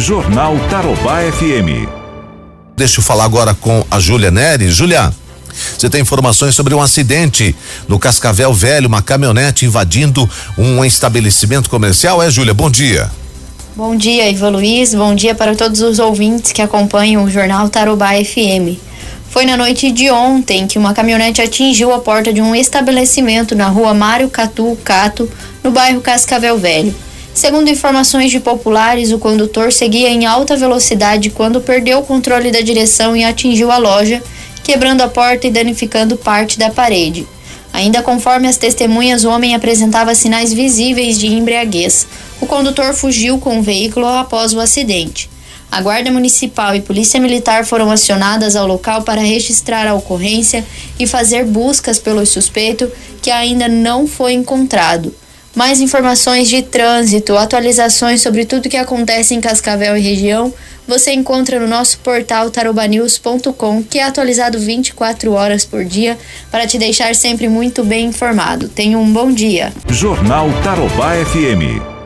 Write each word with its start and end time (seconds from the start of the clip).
Jornal 0.00 0.56
Tarobá 0.70 1.18
FM. 1.30 1.86
Deixa 2.74 3.00
eu 3.00 3.04
falar 3.04 3.24
agora 3.24 3.52
com 3.52 3.84
a 3.90 4.00
Júlia 4.00 4.30
Neri. 4.30 4.70
Júlia, 4.70 5.12
você 5.76 5.90
tem 5.90 6.00
informações 6.00 6.54
sobre 6.54 6.74
um 6.74 6.80
acidente 6.80 7.54
no 7.86 7.98
Cascavel 7.98 8.50
Velho, 8.54 8.88
uma 8.88 9.02
caminhonete 9.02 9.66
invadindo 9.66 10.28
um 10.56 10.82
estabelecimento 10.82 11.68
comercial? 11.68 12.22
É, 12.22 12.30
Júlia, 12.30 12.54
bom 12.54 12.70
dia. 12.70 13.10
Bom 13.76 13.94
dia, 13.94 14.30
Ivan 14.30 14.48
Luiz. 14.48 14.94
Bom 14.94 15.14
dia 15.14 15.34
para 15.34 15.54
todos 15.54 15.82
os 15.82 15.98
ouvintes 15.98 16.50
que 16.50 16.62
acompanham 16.62 17.22
o 17.22 17.30
Jornal 17.30 17.68
Tarobá 17.68 18.12
FM. 18.14 18.80
Foi 19.28 19.44
na 19.44 19.54
noite 19.54 19.92
de 19.92 20.10
ontem 20.10 20.66
que 20.66 20.78
uma 20.78 20.94
caminhonete 20.94 21.42
atingiu 21.42 21.92
a 21.92 21.98
porta 21.98 22.32
de 22.32 22.40
um 22.40 22.56
estabelecimento 22.56 23.54
na 23.54 23.68
rua 23.68 23.92
Mário 23.92 24.30
Catu 24.30 24.78
Cato, 24.82 25.30
no 25.62 25.70
bairro 25.70 26.00
Cascavel 26.00 26.58
Velho. 26.58 26.94
Segundo 27.32 27.70
informações 27.70 28.30
de 28.30 28.40
populares, 28.40 29.12
o 29.12 29.18
condutor 29.18 29.72
seguia 29.72 30.08
em 30.08 30.26
alta 30.26 30.56
velocidade 30.56 31.30
quando 31.30 31.60
perdeu 31.60 32.00
o 32.00 32.04
controle 32.04 32.50
da 32.50 32.60
direção 32.60 33.16
e 33.16 33.24
atingiu 33.24 33.70
a 33.70 33.78
loja, 33.78 34.22
quebrando 34.64 35.00
a 35.02 35.08
porta 35.08 35.46
e 35.46 35.50
danificando 35.50 36.16
parte 36.16 36.58
da 36.58 36.70
parede. 36.70 37.26
Ainda 37.72 38.02
conforme 38.02 38.48
as 38.48 38.56
testemunhas, 38.56 39.24
o 39.24 39.30
homem 39.30 39.54
apresentava 39.54 40.14
sinais 40.14 40.52
visíveis 40.52 41.18
de 41.18 41.28
embriaguez. 41.28 42.06
O 42.40 42.46
condutor 42.46 42.92
fugiu 42.94 43.38
com 43.38 43.60
o 43.60 43.62
veículo 43.62 44.06
após 44.06 44.52
o 44.52 44.60
acidente. 44.60 45.30
A 45.70 45.80
Guarda 45.80 46.10
Municipal 46.10 46.74
e 46.74 46.80
Polícia 46.80 47.20
Militar 47.20 47.64
foram 47.64 47.92
acionadas 47.92 48.56
ao 48.56 48.66
local 48.66 49.02
para 49.02 49.20
registrar 49.20 49.86
a 49.86 49.94
ocorrência 49.94 50.66
e 50.98 51.06
fazer 51.06 51.44
buscas 51.44 51.96
pelo 51.96 52.26
suspeito, 52.26 52.90
que 53.22 53.30
ainda 53.30 53.68
não 53.68 54.04
foi 54.08 54.32
encontrado. 54.32 55.14
Mais 55.54 55.80
informações 55.80 56.48
de 56.48 56.62
trânsito, 56.62 57.36
atualizações 57.36 58.22
sobre 58.22 58.44
tudo 58.44 58.68
que 58.68 58.76
acontece 58.76 59.34
em 59.34 59.40
Cascavel 59.40 59.96
e 59.96 60.00
região, 60.00 60.52
você 60.86 61.12
encontra 61.12 61.58
no 61.60 61.66
nosso 61.66 61.98
portal 61.98 62.50
tarobanews.com, 62.50 63.82
que 63.82 63.98
é 63.98 64.04
atualizado 64.04 64.58
24 64.58 65.32
horas 65.32 65.64
por 65.64 65.84
dia 65.84 66.18
para 66.50 66.66
te 66.66 66.78
deixar 66.78 67.14
sempre 67.14 67.48
muito 67.48 67.84
bem 67.84 68.06
informado. 68.06 68.68
Tenha 68.68 68.98
um 68.98 69.12
bom 69.12 69.30
dia. 69.32 69.72
Jornal 69.88 70.48
Tarobá 70.62 71.12
FM. 71.24 71.99